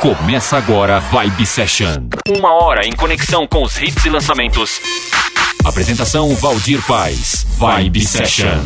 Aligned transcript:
Começa 0.00 0.56
agora 0.56 0.98
Vibe 0.98 1.44
Session. 1.44 2.08
Uma 2.26 2.54
hora 2.54 2.86
em 2.86 2.92
conexão 2.92 3.46
com 3.46 3.62
os 3.62 3.76
hits 3.76 4.02
e 4.06 4.08
lançamentos. 4.08 4.80
Apresentação 5.62 6.34
Valdir 6.36 6.82
Paz. 6.86 7.46
Vibe 7.58 8.00
Session. 8.00 8.62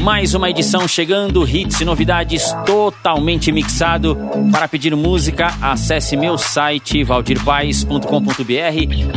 Mais 0.00 0.32
uma 0.32 0.48
edição 0.48 0.86
chegando, 0.86 1.44
hits 1.44 1.80
e 1.80 1.84
novidades 1.84 2.54
totalmente 2.64 3.50
mixado. 3.50 4.16
Para 4.52 4.68
pedir 4.68 4.94
música, 4.94 5.52
acesse 5.60 6.16
meu 6.16 6.38
site 6.38 7.02
valdirpaes.com.br, 7.02 8.06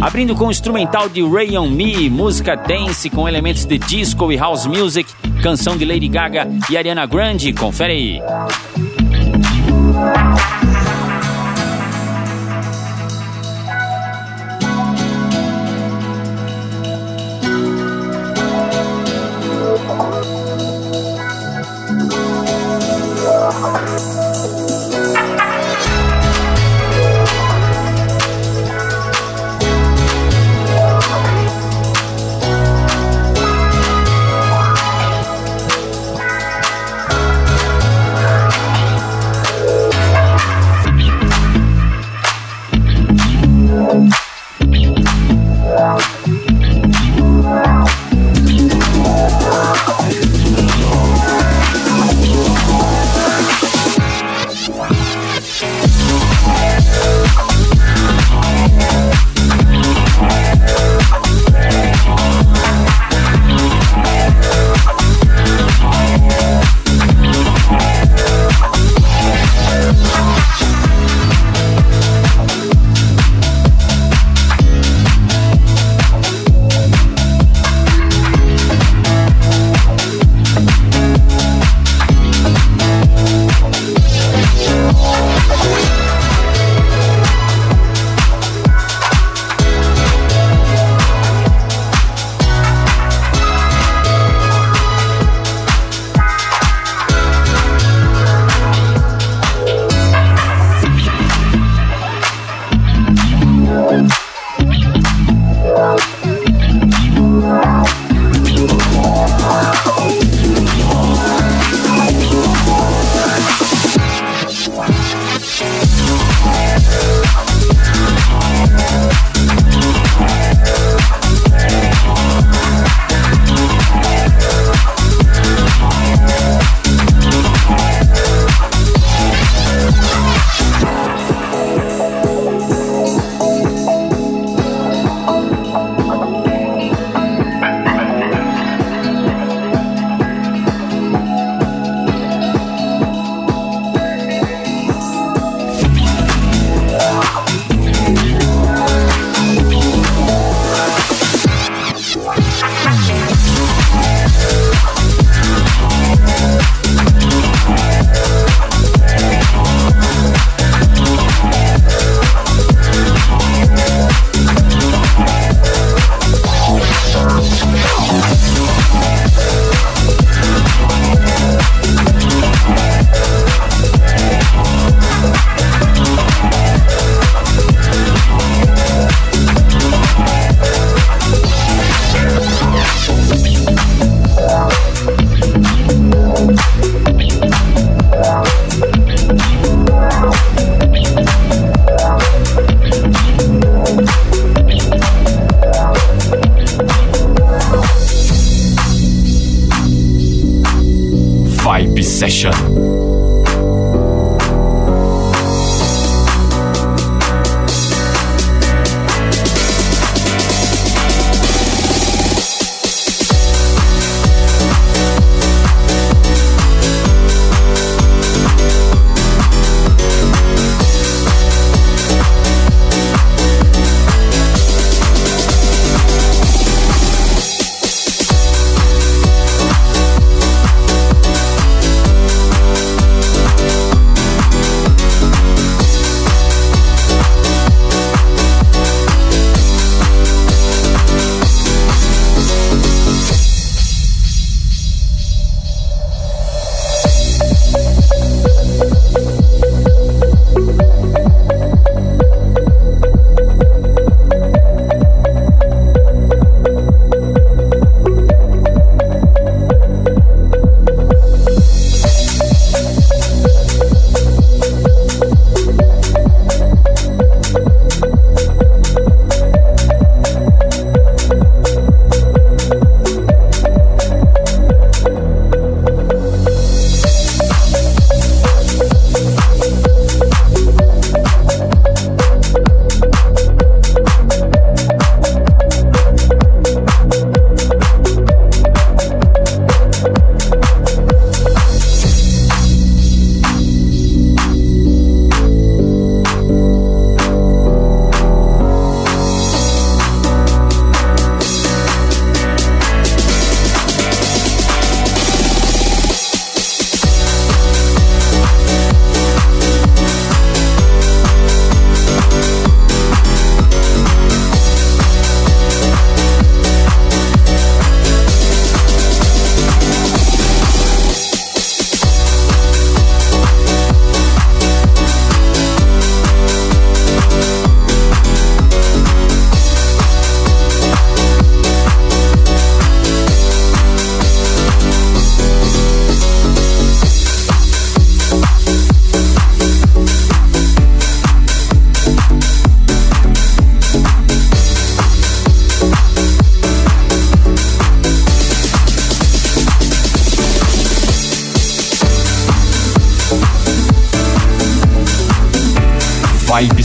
abrindo 0.01 0.35
com 0.35 0.47
o 0.47 0.51
instrumental 0.51 1.07
de 1.07 1.21
Ray 1.21 1.55
on 1.55 1.69
Me, 1.69 2.09
música 2.09 2.55
dance 2.55 3.07
com 3.11 3.29
elementos 3.29 3.63
de 3.63 3.77
disco 3.77 4.31
e 4.31 4.37
house 4.37 4.65
music, 4.65 5.13
canção 5.43 5.77
de 5.77 5.85
Lady 5.85 6.07
Gaga 6.07 6.47
e 6.67 6.75
Ariana 6.75 7.05
Grande. 7.05 7.53
Confere 7.53 7.93
aí. 7.93 8.88
Off 9.99 10.58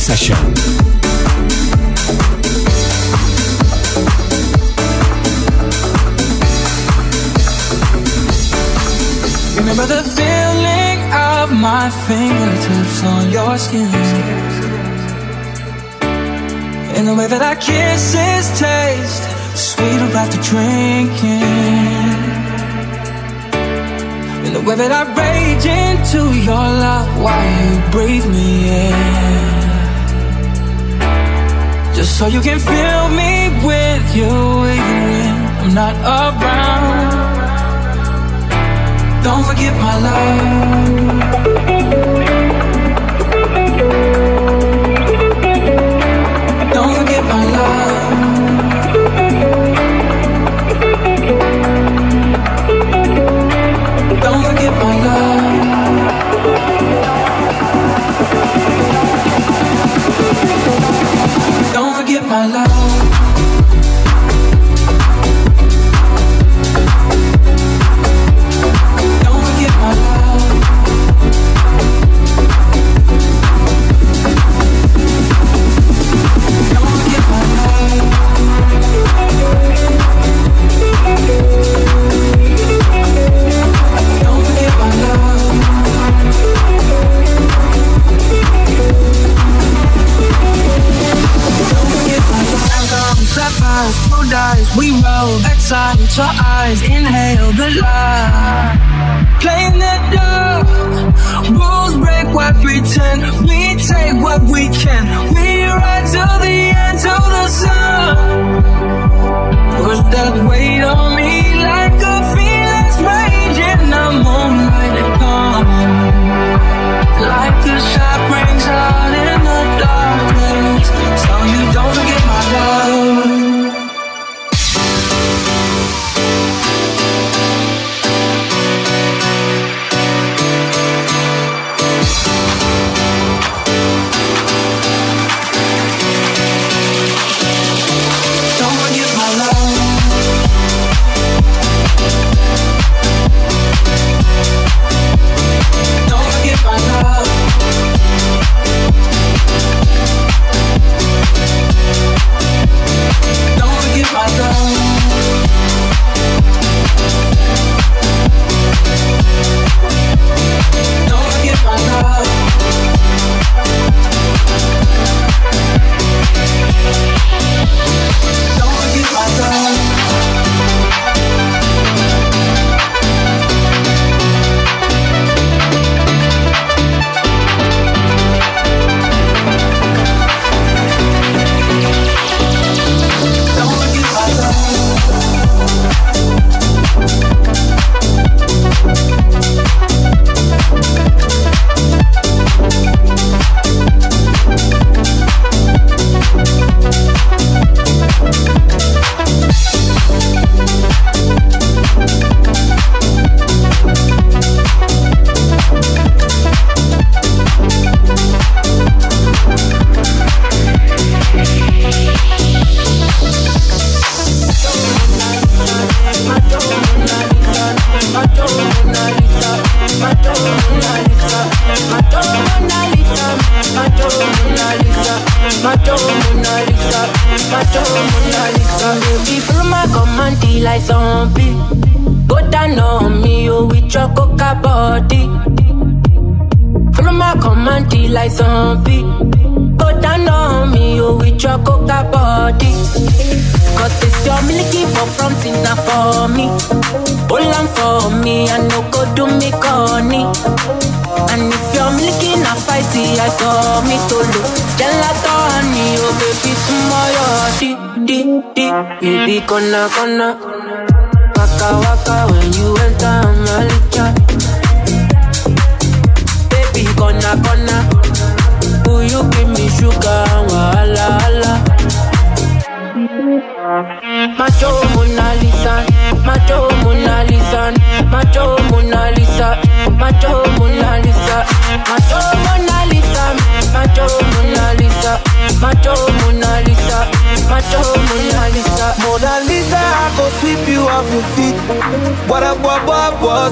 session. 0.05 0.37
Remember 9.57 9.87
the 9.87 10.03
feeling 10.17 10.99
of 11.33 11.53
my 11.53 11.89
fingertips 12.07 12.99
on 13.15 13.31
your 13.31 13.57
skin. 13.57 13.89
in 16.99 17.07
the 17.07 17.15
way 17.15 17.27
that 17.27 17.43
our 17.43 17.57
kisses 17.57 18.47
taste 18.61 19.25
sweeter 19.57 20.11
after 20.23 20.41
drinking. 20.51 22.05
in 24.47 24.53
the 24.53 24.63
way 24.67 24.77
that 24.83 24.93
I 25.01 25.03
rage 25.23 25.67
into 25.83 26.23
your 26.49 26.67
love 26.85 27.09
while 27.25 27.49
you 27.59 27.91
breathe 27.91 28.27
me 28.37 28.49
in. 28.69 29.24
Just 32.05 32.19
so 32.19 32.27
you 32.27 32.43
can 32.43 32.59
fill 32.59 33.09
me 33.21 33.49
with 33.65 34.15
you 34.15 34.29
when 34.29 34.79
I'm 35.63 35.73
not 35.73 35.95
around. 36.05 37.15
Don't 39.25 39.45
forget 39.47 39.75
my 39.81 39.99
love. 40.07 40.84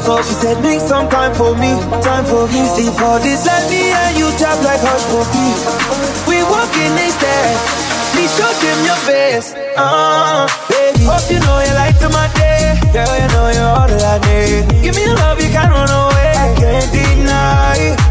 So 0.03 0.21
she 0.21 0.35
said, 0.35 0.61
make 0.63 0.81
some 0.81 1.09
time 1.09 1.33
for 1.33 1.55
me, 1.55 1.71
time 2.03 2.25
for 2.25 2.47
me. 2.51 2.67
See 2.75 2.91
for 2.91 3.23
this, 3.23 3.47
let 3.47 3.71
me 3.71 3.87
and 3.95 4.19
you 4.19 4.27
tap 4.35 4.59
like 4.67 4.83
hush 4.83 5.07
for 5.15 5.23
me. 5.31 5.47
We 6.27 6.43
walking 6.43 6.91
instead. 6.99 7.55
Please 8.11 8.35
show 8.35 8.51
them 8.51 8.79
your 8.85 8.99
best. 9.07 9.55
Uh, 9.79 10.49
baby, 10.69 11.05
hope 11.07 11.31
you 11.31 11.39
know 11.39 11.59
you 11.63 11.73
like 11.79 11.97
to 12.01 12.09
my 12.11 12.27
day. 12.35 12.75
Girl, 12.93 13.15
you 13.15 13.29
know 13.31 13.47
you're 13.55 13.73
all 13.79 13.87
that 13.87 14.03
I 14.03 14.19
need. 14.27 14.83
Give 14.83 14.97
me 14.97 15.07
love, 15.07 15.41
you 15.41 15.49
can't 15.55 15.71
run 15.71 15.89
away. 15.89 16.35
I 16.35 16.55
can't 16.59 16.93
deny. 16.93 18.02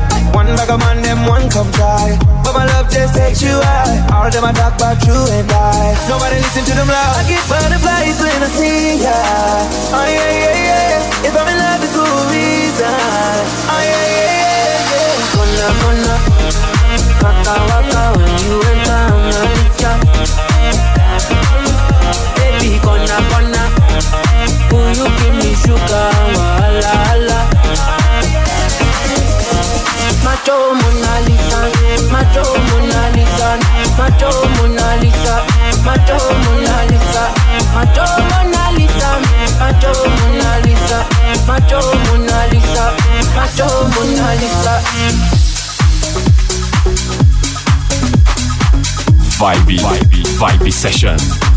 Bag 0.57 0.69
of 0.69 0.79
man, 0.79 1.01
them 1.01 1.25
one 1.25 1.49
come 1.49 1.71
try. 1.71 2.17
But 2.43 2.53
my 2.53 2.65
love 2.65 2.89
just 2.91 3.15
takes 3.15 3.41
you 3.41 3.55
high. 3.55 4.03
All 4.11 4.29
them 4.29 4.43
I 4.43 4.51
talk 4.51 4.75
about 4.75 4.99
you 5.07 5.15
and 5.15 5.47
I. 5.51 5.95
Nobody 6.09 6.37
listen 6.43 6.63
to 6.65 6.73
them 6.75 6.87
loud. 6.87 7.15
I 7.17 7.23
get 7.27 7.43
butterflies 7.47 8.19
when 8.19 8.43
I 8.43 8.49
see 8.51 8.99
ya. 8.99 9.15
Oh 9.95 10.05
yeah, 10.05 10.31
yeah, 10.43 10.67
yeah. 10.67 11.27
If 11.27 11.33
I'm 11.37 11.47
in 11.47 11.57
love, 11.57 11.83
it's 11.83 11.95
for 11.95 12.03
a 12.03 12.29
reason. 12.35 12.91
Oh 13.71 13.79
yeah, 13.79 14.05
yeah, 14.11 14.35
yeah, 14.35 14.91
yeah. 14.91 15.31
Gonna, 15.35 15.67
gonna. 15.81 16.15
Waka, 17.23 17.53
waka, 17.69 18.03
when 18.17 18.33
you 18.43 18.57
enter, 18.71 18.99
I'm 19.07 19.31
gonna 19.31 19.91
Baby, 22.35 22.71
gonna, 22.83 23.17
gonna. 23.31 23.63
Will 24.73 24.91
you 24.99 25.07
give 25.21 25.35
me 25.39 25.51
sugar? 25.63 26.60
Macho 30.41 30.73
Mona 30.73 31.21
Lisa, 31.27 31.69
Macho 32.11 32.41
Mona 32.41 33.11
Lisa, 33.13 33.59
Macho 33.95 34.31
Mona 34.57 34.97
Lisa, 34.97 35.35
Macho 35.85 36.17
Mona 36.41 36.85
Lisa, 36.89 37.23
Macho 37.75 38.05
Mona 38.27 38.73
Lisa, 40.65 40.99
Macho 41.45 41.79
Mona 42.07 42.47
Lisa, 42.49 42.85
Macho 43.35 43.69
Mona 43.93 44.33
Lisa. 44.41 44.81
Vibe, 49.37 49.77
vibe, 49.77 50.23
vibe 50.39 50.71
session. 50.71 51.50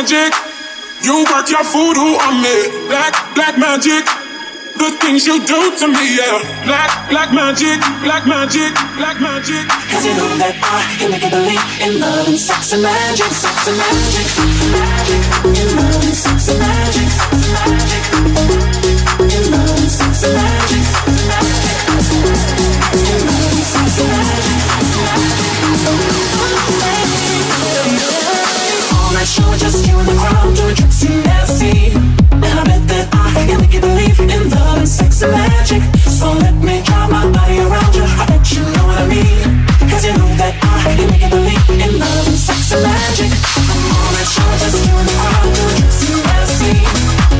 Magic. 0.00 0.32
You 1.04 1.24
work 1.28 1.50
your 1.50 1.64
voodoo 1.64 2.16
on 2.24 2.40
me. 2.40 2.88
Black, 2.88 3.12
black 3.34 3.58
magic. 3.58 4.04
The 4.80 4.96
things 5.02 5.26
you 5.26 5.36
do 5.44 5.76
to 5.76 5.88
me, 5.88 6.16
yeah. 6.16 6.40
Black, 6.64 7.10
black 7.10 7.32
magic, 7.34 7.78
black 8.00 8.26
magic, 8.26 8.72
black 8.96 9.20
magic. 9.20 9.68
Cause 9.92 10.06
you 10.06 10.14
know 10.16 10.36
that 10.40 10.56
I 10.56 10.96
can 10.96 11.10
make 11.10 11.22
you 11.22 11.28
believe 11.28 11.60
in 11.84 12.00
love 12.00 12.28
and 12.28 12.38
sex 12.38 12.72
and 12.72 12.82
magic, 12.82 13.28
sex 13.28 13.68
and 13.68 13.76
magic, 13.76 14.26
magic. 14.72 15.20
In 15.60 15.68
love 15.76 16.00
and 16.00 16.16
sex 16.16 16.48
and 16.48 16.58
magic, 16.64 17.08
magic. 17.68 18.04
In 19.36 19.52
love 19.52 19.80
and 19.84 19.90
sex 19.90 20.24
and 20.24 20.34
magic. 20.34 21.19
Magic. 35.28 35.82
So 35.98 36.32
let 36.32 36.54
me 36.54 36.82
drop 36.82 37.10
my 37.10 37.30
body 37.30 37.58
around 37.60 37.94
you 37.94 38.02
let 38.28 38.44
you 38.52 38.62
know 38.74 38.86
what 38.86 38.98
I'm 38.98 39.10
on 44.00 44.12
that 44.16 44.26
show, 44.26 44.48
just 44.58 44.76
you 44.76 44.88
believe 44.88 45.02
in 45.02 45.02
love, 45.04 45.04
and 45.04 45.18
crowd 45.20 45.54
doing 45.54 45.76
tricks 45.76 46.08
you 46.08 46.16
never 46.16 46.46
see. 46.46 47.39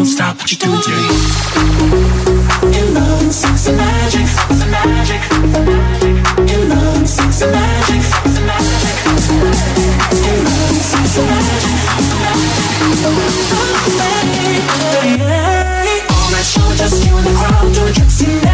Don't 0.00 0.06
stop 0.06 0.34
what 0.38 0.50
you're 0.50 0.58
doing 0.58 0.80
to 0.80 0.88
me. 0.88 0.96
In 2.78 2.94
love 2.94 3.20
magic, 3.76 4.24
magic. 4.72 5.20
In 6.48 6.68
love 6.70 7.04
magic, 7.04 8.00
magic. 8.40 8.96
In 9.04 10.40
love 10.40 10.72
magic, 11.28 11.66
that 16.32 16.44
show, 16.46 16.72
just 16.76 17.04
you 17.04 17.14
and 17.14 17.26
the 17.26 17.32
crowd 17.34 17.74
doing 17.74 17.92
tricks 17.92 18.22
you 18.22 18.49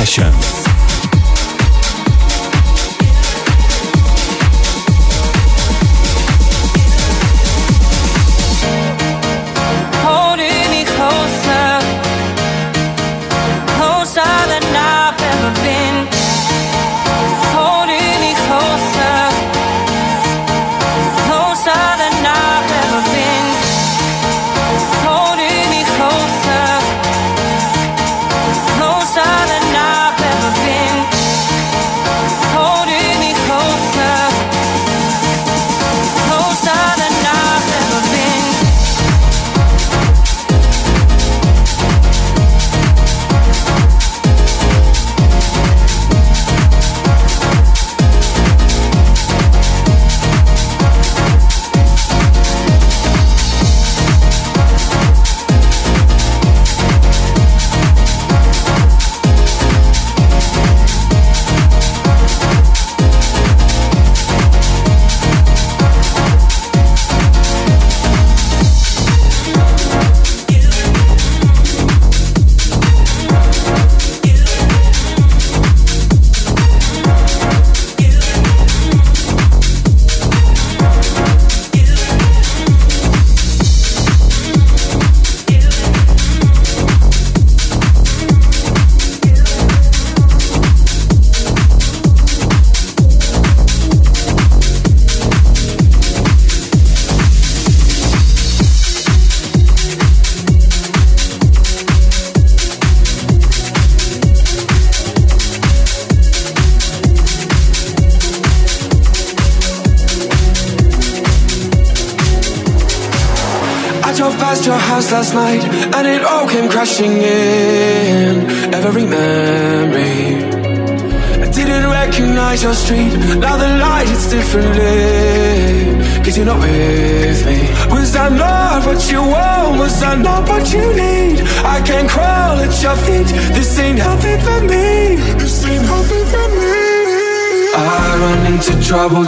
Session. 0.00 0.39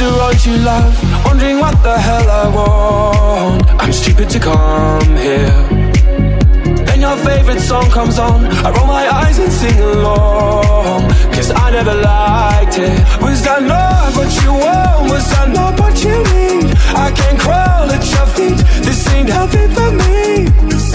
restaurant 0.00 0.46
you 0.46 0.56
love. 0.58 1.24
Wondering 1.24 1.58
what 1.58 1.82
the 1.82 1.98
hell 1.98 2.28
I 2.28 2.48
want. 2.54 3.62
I'm 3.80 3.92
stupid 3.92 4.28
to 4.30 4.38
come 4.38 5.16
here. 5.16 5.56
Then 6.86 7.00
your 7.00 7.16
favorite 7.16 7.60
song 7.60 7.90
comes 7.90 8.18
on. 8.18 8.44
I 8.64 8.70
roll 8.70 8.86
my 8.86 9.08
eyes 9.08 9.38
and 9.38 9.52
sing 9.52 9.78
along. 9.80 11.08
Cause 11.32 11.50
I 11.50 11.70
never 11.70 11.94
liked 11.94 12.78
it. 12.78 12.98
Was 13.22 13.42
that 13.44 13.62
not 13.62 14.14
what 14.16 14.30
you 14.42 14.52
want? 14.52 15.10
Was 15.10 15.30
that 15.30 15.48
not 15.48 15.78
what 15.80 15.94
you 16.04 16.16
need? 16.34 16.76
I 16.94 17.10
can 17.12 17.38
crawl 17.38 17.90
at 17.90 18.04
your 18.14 18.26
feet. 18.36 18.58
This 18.84 19.08
ain't 19.14 19.28
healthy 19.28 19.66
for 19.74 19.90
me 19.92 20.85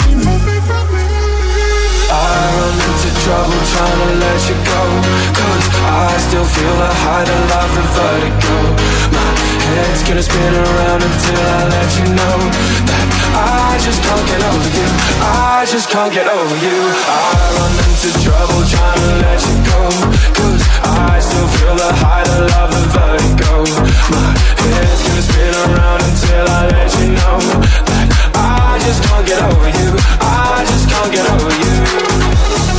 I 2.11 2.43
run 2.59 2.75
into 2.75 3.09
trouble 3.23 3.61
trying 3.71 3.99
to 4.03 4.11
let 4.19 4.39
you 4.51 4.57
go. 4.67 4.83
Cause 5.31 5.65
I 5.87 6.11
still 6.19 6.43
feel 6.43 6.75
the 6.75 6.91
height 7.07 7.27
of 7.31 7.41
love 7.55 7.73
and 7.79 7.89
vertigo. 7.95 8.55
My 9.15 9.31
head's 9.71 10.03
gonna 10.03 10.23
spin 10.23 10.53
around 10.53 11.01
until 11.07 11.39
I 11.39 11.61
let 11.71 11.89
you 11.95 12.07
know 12.11 12.37
That 12.91 13.07
I 13.31 13.79
just 13.79 14.03
can't 14.03 14.25
get 14.27 14.41
over 14.43 14.69
you. 14.75 14.87
I 15.23 15.63
just 15.71 15.87
can't 15.87 16.11
get 16.11 16.27
over 16.27 16.55
you. 16.59 16.77
I 17.07 17.31
run 17.55 17.73
into 17.79 18.09
trouble 18.19 18.59
trying 18.67 18.99
to 18.99 19.11
let 19.23 19.39
you 19.47 19.57
go. 19.71 19.79
Cause 20.35 20.61
I 20.83 21.15
still 21.23 21.47
feel 21.55 21.75
the 21.79 21.91
height 21.95 22.27
of 22.27 22.41
love 22.51 22.71
and 22.75 22.89
vertigo. 22.91 23.51
My 24.11 24.35
head's 24.67 24.99
gonna 25.07 25.23
spin 25.23 25.53
around 25.63 26.01
until 26.03 26.45
I 26.59 26.61
let 26.75 26.91
you 26.99 27.07
know 27.15 27.39
That 27.87 28.30
just 28.83 29.03
can't 29.03 29.27
get 29.27 29.41
over 29.43 29.69
you. 29.69 29.95
I 30.21 30.65
just 30.67 30.89
can't 30.89 31.11
get 31.13 31.29
over 31.29 32.65
you. 32.65 32.70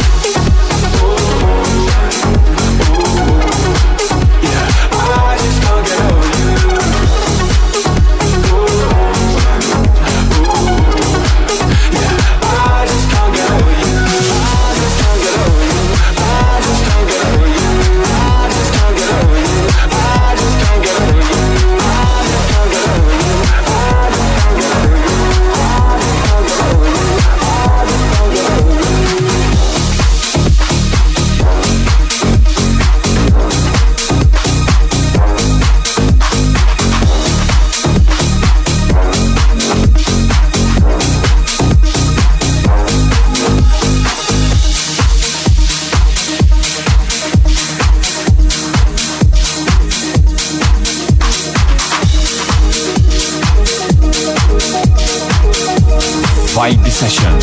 Session. 57.03 57.35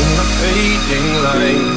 In 0.00 0.10
the 0.16 0.26
fading 0.40 1.10
light, 1.28 1.68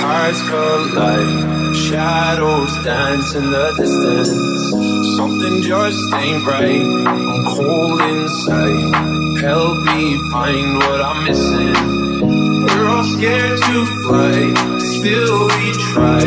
hearts 0.00 0.40
collide, 0.48 1.76
shadows 1.76 2.72
dance 2.82 3.34
in 3.34 3.50
the 3.50 3.74
distance. 3.76 4.70
Something 5.18 5.60
just 5.60 6.00
ain't 6.14 6.46
right. 6.46 6.86
I'm 7.06 7.44
cold 7.44 8.00
inside. 8.00 9.42
Help 9.42 9.76
me 9.92 10.30
find 10.30 10.78
what 10.78 11.00
I'm 11.02 11.24
missing. 11.24 12.62
We're 12.64 12.88
all 12.88 13.04
scared 13.04 13.58
to 13.60 13.84
fly, 14.04 14.38
still 14.78 15.48
we 15.48 15.72
try. 15.92 16.24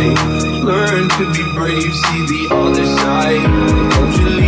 Learn 0.61 1.09
to 1.17 1.23
be 1.33 1.43
brave, 1.57 1.93
see 1.95 2.21
the 2.33 2.47
other 2.51 2.85
side. 2.85 3.41
Don't 3.89 4.15
you 4.19 4.29
leave 4.37 4.44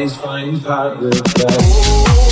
eyes, 0.00 0.16
find 0.16 0.62
paradise. 0.64 2.29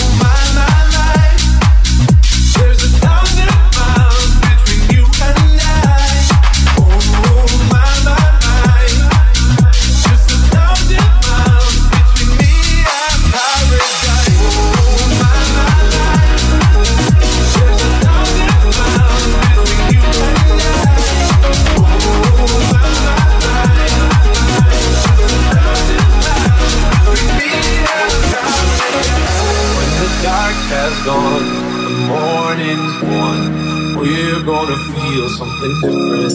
Something 35.58 35.80
different. 35.80 36.34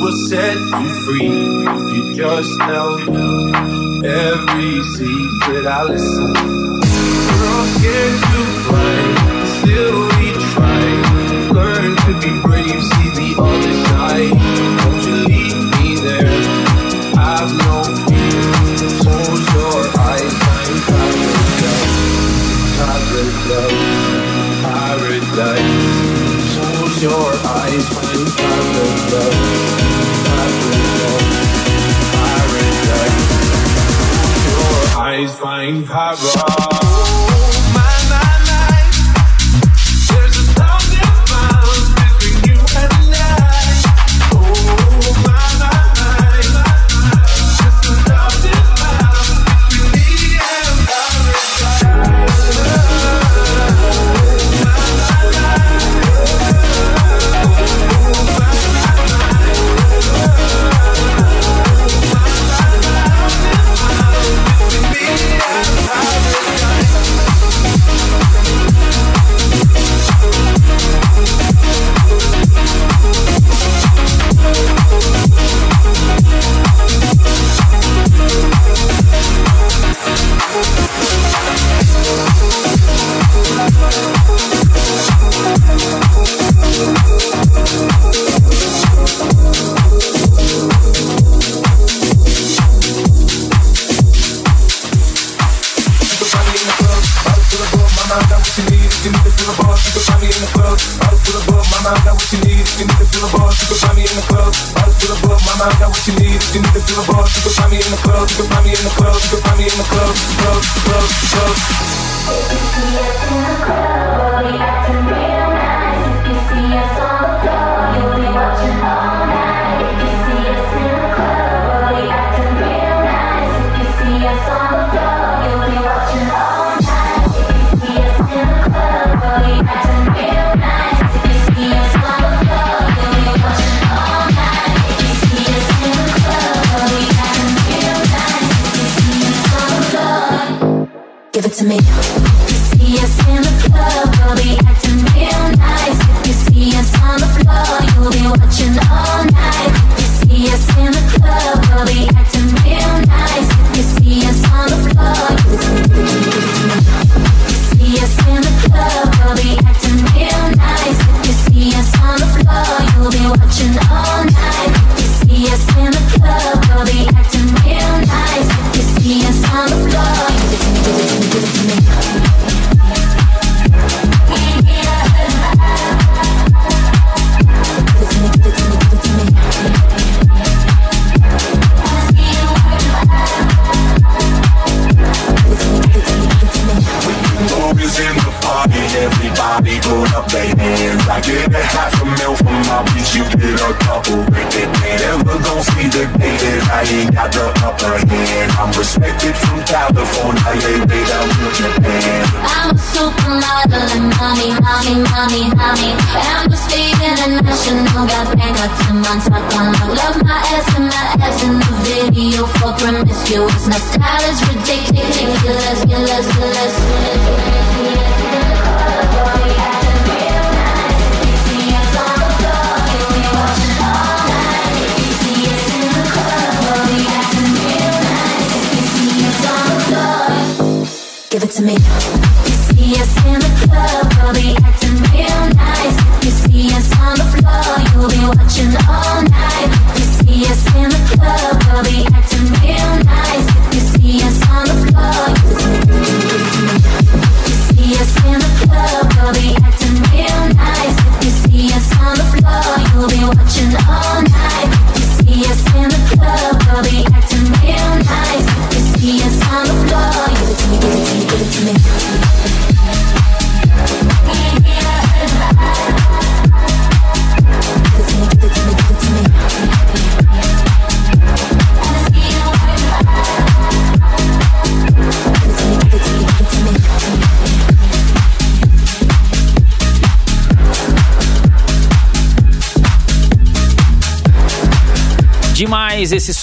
We'll 0.00 0.16
set 0.28 0.54
you 0.54 0.88
free 1.04 1.66
if 1.66 1.96
you 1.96 2.14
just 2.14 2.50
tell 2.60 2.98
me 2.98 3.56
every 4.06 4.82
secret 4.94 5.66
I 5.66 5.84
listen. 5.84 6.32
We're 6.32 7.46
all 7.46 7.66
scared 7.74 8.20
to 8.30 8.40
fly, 8.66 9.00
still 9.58 9.98
we 10.18 10.28
try. 10.52 10.84
Learn 11.52 11.96
to 11.96 12.12
be 12.20 12.42
brave, 12.42 12.82
see 12.82 13.10
the 13.10 13.42
other 13.42 13.74
side. 13.88 14.73
Eyes, 34.96 35.38
find 35.38 35.86
paradise. 35.86 37.23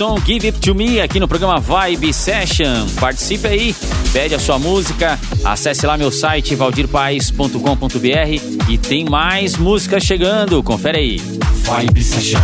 Som 0.02 0.20
Give 0.26 0.48
It 0.48 0.60
To 0.62 0.74
Me 0.74 1.00
aqui 1.00 1.20
no 1.20 1.28
programa 1.28 1.60
Vibe 1.60 2.12
Session. 2.12 2.88
Participe 3.00 3.48
aí, 3.48 3.76
pede 4.12 4.34
a 4.34 4.40
sua 4.40 4.58
música, 4.58 5.20
acesse 5.46 5.86
lá 5.86 5.96
meu 5.96 6.12
site 6.12 6.56
valdirpaes.com.br 6.56 8.68
e 8.68 8.78
tem 8.80 9.06
mais 9.06 9.58
músicas 9.58 10.02
chegando, 10.02 10.64
confere 10.64 10.98
aí. 10.98 11.18
Vibe 11.20 12.04
Session. 12.04 12.40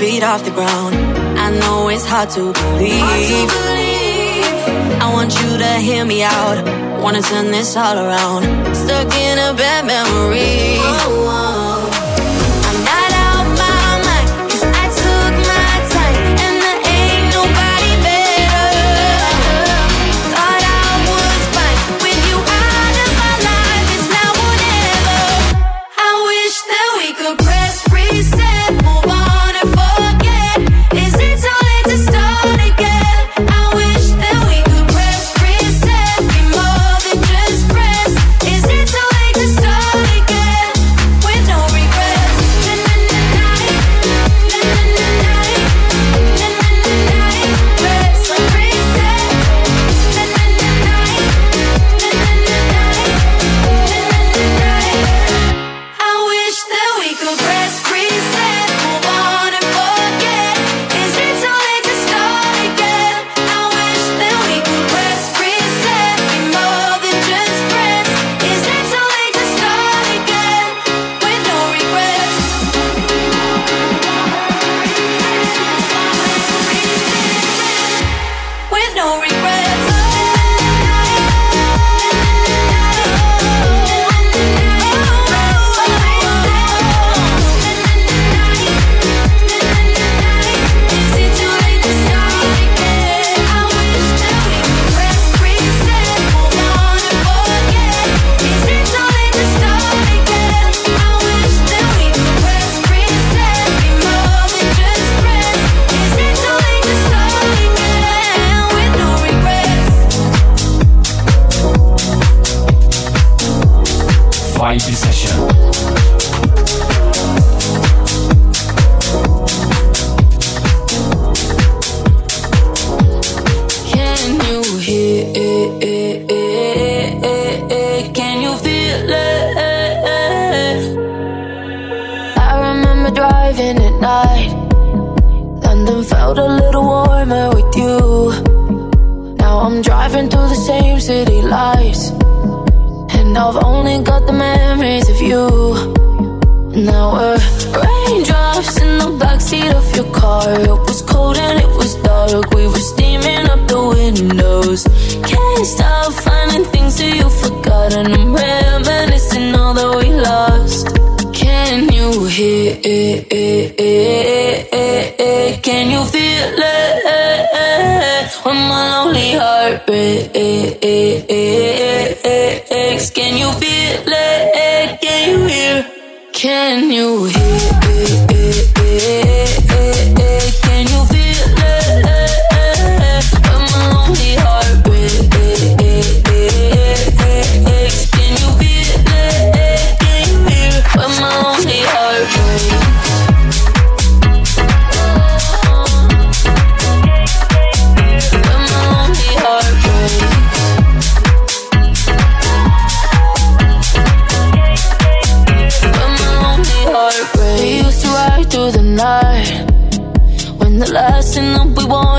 Feet 0.00 0.22
off 0.22 0.42
the 0.44 0.50
ground. 0.50 0.94
I 1.38 1.50
know 1.60 1.88
it's 1.88 2.06
hard 2.06 2.30
to 2.30 2.52
believe. 2.52 3.00
Hard 3.06 3.22
to 3.30 3.40
believe. 3.54 5.02
I 5.04 5.12
want 5.12 5.34
you 5.40 5.58
to 5.58 5.72
hear 5.74 6.04
me 6.06 6.22
out. 6.22 6.56
Wanna 7.02 7.22
turn 7.22 7.50
this 7.50 7.76
all 7.76 7.96
around. 7.98 8.42
Stuck 8.74 9.12
in 9.14 9.38
a 9.38 9.52
bad 9.52 9.84
memory. 9.84 10.78
Oh, 10.80 11.28
oh. 11.28 11.59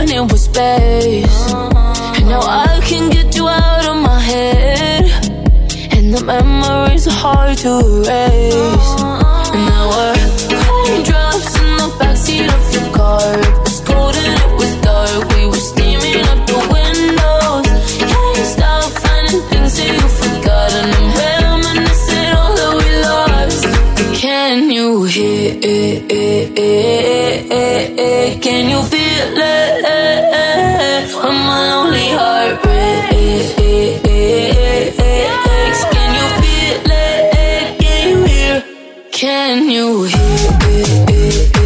in 0.10 0.28
with 0.28 0.40
space. 0.40 1.54
And 2.18 2.28
now 2.28 2.42
I 2.42 2.80
can 2.84 3.10
get 3.10 3.36
you 3.36 3.48
out 3.48 3.86
of 3.86 3.98
my 3.98 4.20
head. 4.20 5.06
And 5.96 6.14
the 6.14 6.24
memories 6.24 7.08
are 7.08 7.20
hard 7.26 7.58
to 7.60 7.72
erase. 7.80 8.90
And 9.54 9.64
now 9.70 9.84
we're 9.94 10.16
raindrops 10.64 11.54
in 11.62 11.70
the 11.82 11.90
backseat 12.00 12.48
of 12.58 12.64
your 12.76 12.88
car. 12.96 13.34
Cold 13.88 14.16
and 14.16 14.34
it 14.42 14.52
was 14.60 14.74
dark. 14.88 15.22
We 15.34 15.46
were 15.52 15.66
the 16.52 16.60
windows. 16.76 17.68
Can't 18.12 18.48
stop 18.56 18.90
finding 19.04 19.44
things 19.50 19.74
that 19.78 19.92
you 20.00 20.08
I'm 20.94 21.10
reminiscing 21.22 22.32
all 22.40 22.54
that 22.60 22.74
we 22.80 22.90
lost. 23.08 23.62
Can 24.22 24.72
you 24.72 25.04
hear 25.04 25.60
it? 25.62 26.12
Can 28.42 28.70
you 28.70 28.82
feel 28.82 29.38
it? 29.38 29.71
my 31.30 31.76
lonely 31.76 32.10
heartbreak. 32.10 32.72
Can 35.92 36.10
you 36.18 36.26
feel 36.42 36.92
it? 36.92 37.80
Can 37.80 38.08
you 38.10 38.18
hear? 38.26 38.64
Can 39.12 39.70
you 39.70 40.04
hear? 40.04 41.61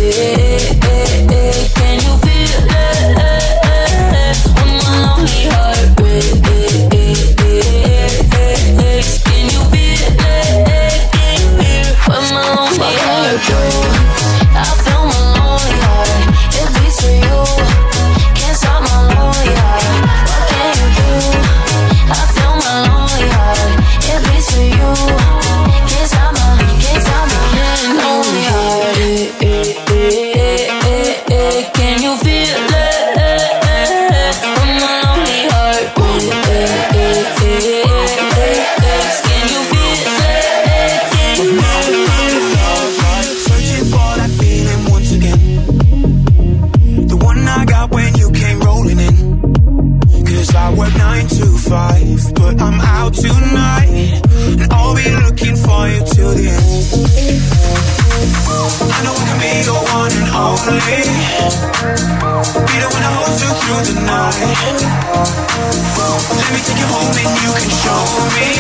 hoping 66.96 67.32
you 67.44 67.52
can 67.52 67.72
show 67.84 68.04
me 68.36 68.56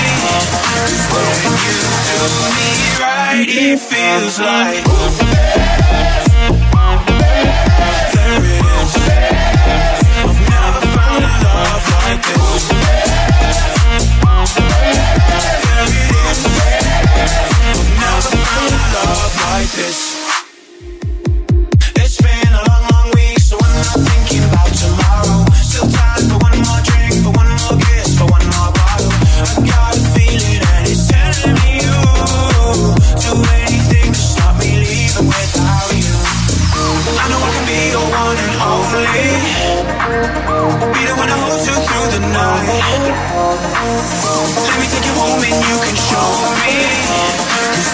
when 1.11 1.31
you 1.63 1.79
do 2.07 2.19
me 2.57 2.71
right. 2.99 3.45
It 3.47 3.79
feels 3.79 4.39
like. 4.39 5.84
you 45.63 45.77
can 45.79 45.95
show 45.95 46.29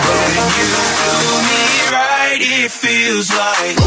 when 0.07 0.49
you 0.57 0.65
do 0.97 1.13
me 1.49 1.63
right, 1.91 2.41
it 2.41 2.71
feels 2.71 3.29
like. 3.29 3.77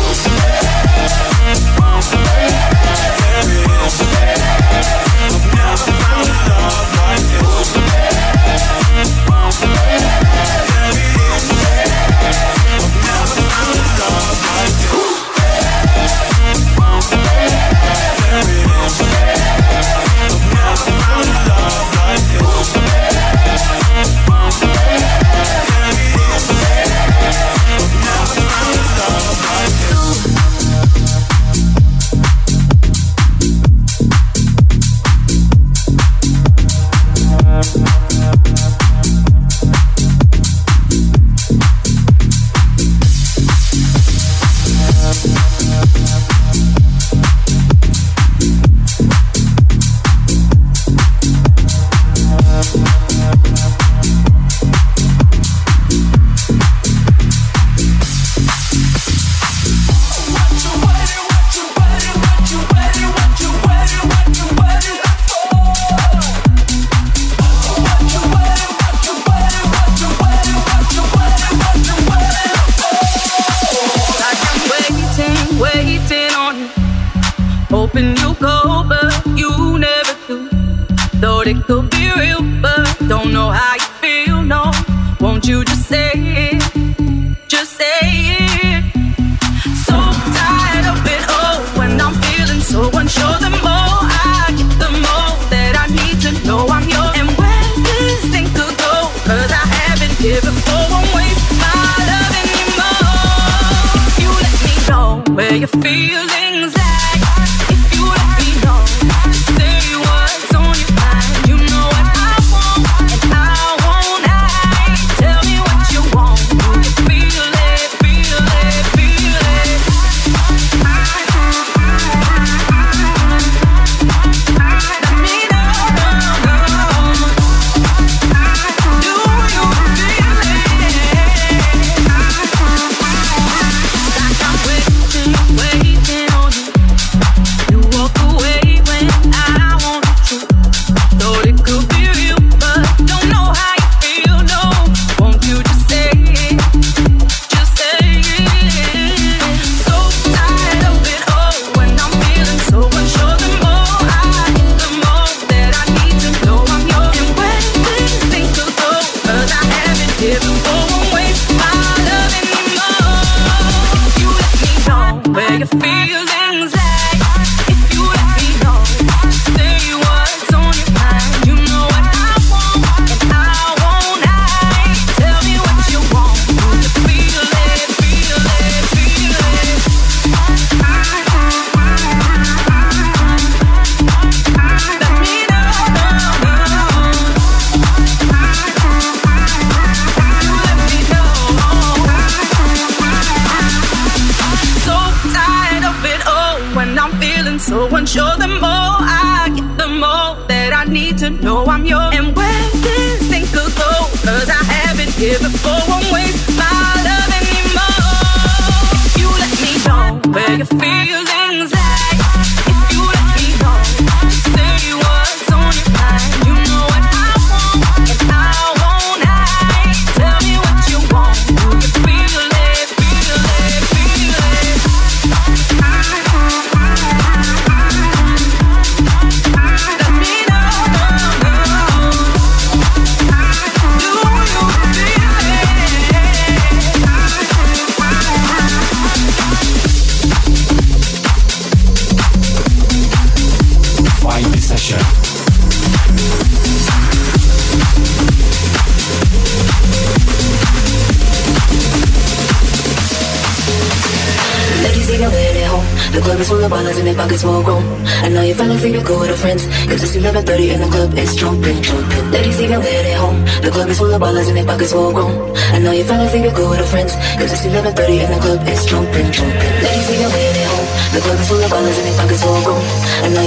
feel 165.66 166.03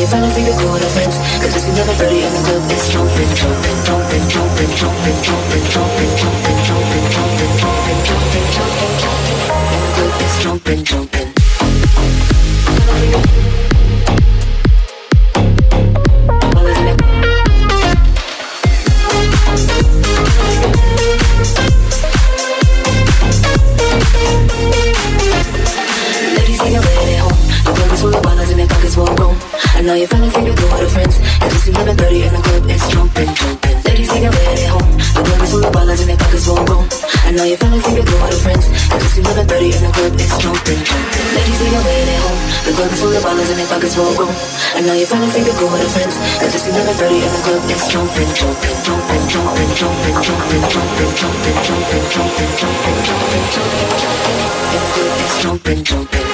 your 0.08 0.22
fellas 0.22 0.38
leave 0.38 0.48
your 0.48 0.58
coat 0.58 0.82
of 0.82 0.92
friends 0.92 1.18
Cause 1.42 1.56
it's 1.56 1.68
another 1.68 1.96
party 1.96 2.22
and 2.24 2.36
the 2.36 2.42
club 2.44 2.72
is 2.72 2.90
jumping, 2.90 3.36
jumping, 3.36 3.78
jumping, 3.84 4.28
jumping, 4.30 4.72
jumping, 4.76 5.20
jumping, 5.24 5.66
jumping, 5.68 6.14
jumping, 6.16 6.56
jumping, 6.58 6.72
jumping, 6.72 7.06
jumping, 7.12 7.54
jumping, 7.60 8.02
jumping, 8.08 8.48
jumping, 8.56 8.96
jumping, 9.04 9.40
and 9.74 9.84
the 9.84 9.92
club 9.96 10.22
is 10.22 10.36
jumping, 10.44 10.84
jumping. 10.84 11.28
now 29.88 29.96
you're 29.96 30.12
feeling 30.12 30.32
can 30.36 30.44
you 30.44 30.52
go 30.52 30.68
with 30.68 30.84
your 30.84 30.92
friends 30.92 31.16
Every 31.40 31.60
single 31.64 31.88
been 31.96 32.20
in 32.20 32.34
the 32.36 32.44
club 32.44 32.64
it's 32.68 32.86
jumping, 32.92 33.32
jumping 33.40 33.78
Ladies 33.88 34.12
take 34.12 34.28
a 34.28 34.32
ride 34.36 34.60
at 34.60 34.72
home 34.76 34.92
The 35.16 35.22
blood 35.24 35.40
is 35.40 35.52
full 35.56 35.64
of 35.64 35.72
dollars 35.72 36.00
and 36.04 36.10
their 36.12 36.20
pockets 36.20 36.44
full 36.44 36.60
of 36.60 36.68
gold 36.68 36.92
And 37.24 37.34
now 37.40 37.48
you're 37.48 37.56
feeling 37.56 37.80
can 37.80 37.96
you 37.96 38.04
go 38.04 38.16
with 38.20 38.36
your 38.36 38.44
friends 38.44 38.68
Every 38.92 39.08
single 39.16 39.32
been 39.48 39.64
in 39.64 39.84
the 39.88 39.92
club 39.96 40.12
it's 40.20 40.36
jumping, 40.44 40.82
jumping 40.84 41.28
Ladies 41.40 41.60
take 41.64 41.72
a 41.72 41.80
ride 41.88 42.10
at 42.12 42.20
home 42.20 42.42
The 42.68 42.72
club 42.76 42.92
is 42.92 43.00
full 43.00 43.16
of 43.16 43.24
dollars 43.24 43.48
and 43.48 43.60
their 43.64 43.70
pockets 43.72 43.96
full 43.96 44.12
of 44.12 44.16
gold 44.20 44.36
And 44.76 44.84
now 44.84 44.96
you're 45.00 45.08
feeling 45.08 45.32
can 45.32 45.44
you 45.48 45.56
go 45.56 45.66
with 45.72 45.80
your 45.80 45.94
friends 45.96 46.16
Every 46.44 46.60
single 46.60 46.84
been 46.84 46.98
dirty 47.00 47.20
in 47.24 47.32
the 47.32 47.42
club 47.48 47.64
it's 47.72 47.88
jumping, 47.88 48.32
jumping, 48.36 48.76
jumping, 48.84 49.24
jumping, 49.32 49.72
jumping, 49.72 50.18
jumping, 50.20 50.64
jumping, 50.68 51.08
jumping, 51.24 51.58
jumping, 51.64 52.08
jumping, 52.12 52.52
jumping, 52.52 53.00
jumping, 53.08 53.44
jumping, 53.56 53.96
jumping 54.04 54.36
It's 55.24 55.36
jumping, 55.40 55.80
jumping. 55.88 56.28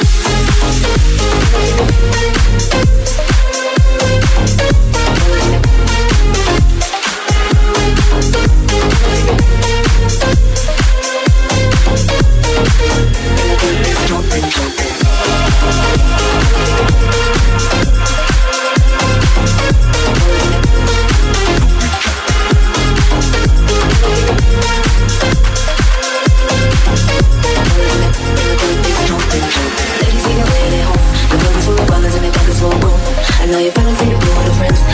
Don't 14.07 14.23
be 14.29 14.41
joking. 14.49 14.93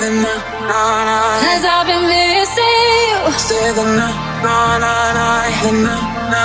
Cause 0.00 1.64
I've 1.64 1.86
been 1.86 2.04
missing 2.08 2.80
you. 3.04 3.32
Stay 3.36 3.68
the 3.72 3.84
night. 3.84 4.16
The 4.40 5.72
night, 5.76 6.40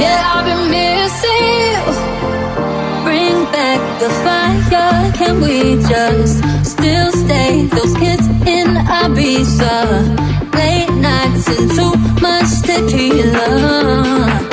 Yeah, 0.00 0.32
I've 0.32 0.44
been 0.48 0.64
missing 0.70 1.44
you. 1.68 1.80
Bring 3.04 3.36
back 3.52 3.80
the 4.00 4.08
fire. 4.24 5.12
Can 5.12 5.34
we 5.42 5.76
just 5.92 6.36
still 6.64 7.12
stay? 7.12 7.66
Those 7.66 7.94
kids 7.94 8.26
in 8.56 8.68
Ibiza. 9.00 9.76
Late 10.54 10.92
nights 10.94 11.46
and 11.48 11.70
too 11.76 11.92
much 12.22 12.50
tequila. 12.62 14.51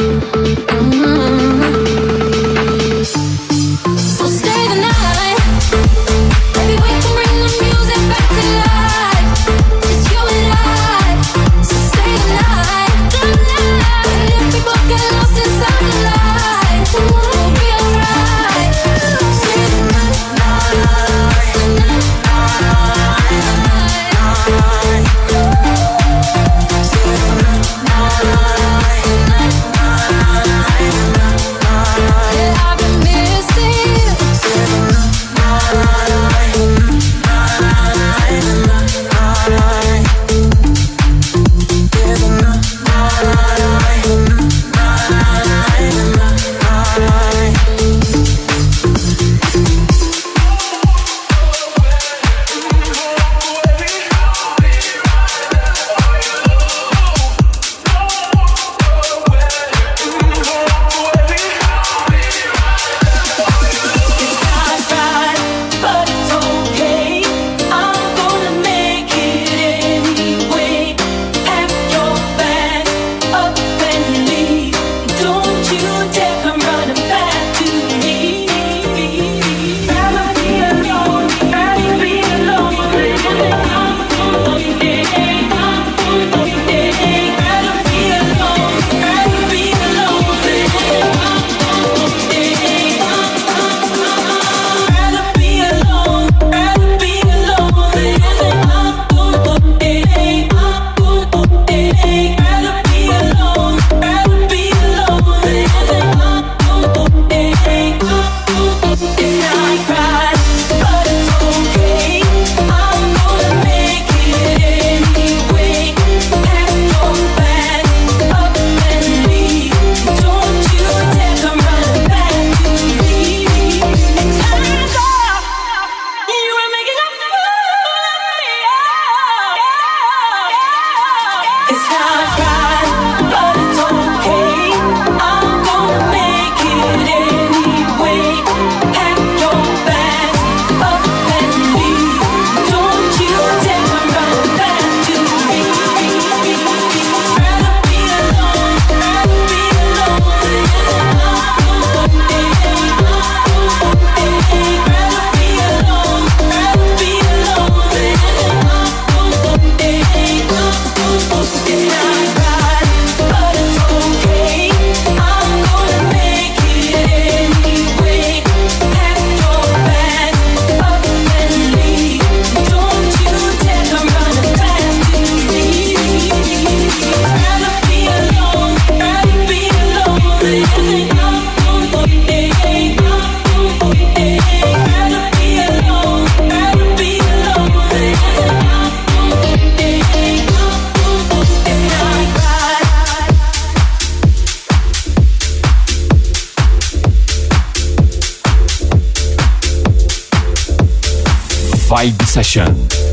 Vibe 201.89 202.21
Session. 202.21 203.08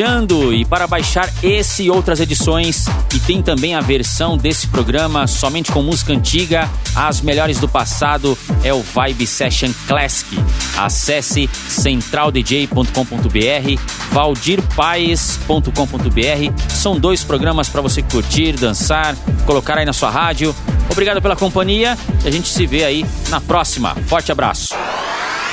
E 0.00 0.64
para 0.64 0.86
baixar 0.86 1.28
esse 1.42 1.82
e 1.82 1.90
outras 1.90 2.20
edições 2.20 2.86
e 3.12 3.18
tem 3.18 3.42
também 3.42 3.74
a 3.74 3.80
versão 3.80 4.36
desse 4.36 4.68
programa 4.68 5.26
somente 5.26 5.72
com 5.72 5.82
música 5.82 6.12
antiga, 6.12 6.70
as 6.94 7.20
melhores 7.20 7.58
do 7.58 7.68
passado 7.68 8.38
é 8.62 8.72
o 8.72 8.80
Vibe 8.80 9.26
Session 9.26 9.72
Classic. 9.88 10.36
Acesse 10.76 11.50
centraldj.com.br, 11.68 13.82
valdirpaes.com.br. 14.12 16.62
São 16.68 17.00
dois 17.00 17.24
programas 17.24 17.68
para 17.68 17.80
você 17.80 18.00
curtir, 18.00 18.52
dançar, 18.52 19.16
colocar 19.46 19.78
aí 19.78 19.84
na 19.84 19.92
sua 19.92 20.10
rádio. 20.10 20.54
Obrigado 20.92 21.20
pela 21.20 21.34
companhia 21.34 21.98
e 22.24 22.28
a 22.28 22.30
gente 22.30 22.48
se 22.48 22.68
vê 22.68 22.84
aí 22.84 23.04
na 23.30 23.40
próxima. 23.40 23.96
Forte 24.06 24.30
abraço. 24.30 24.76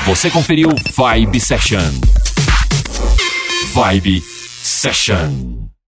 Você 0.05 0.29
conferiu 0.29 0.69
Vibe 0.95 1.39
Session. 1.39 1.81
Vibe 3.73 4.34
Session. 4.75 5.64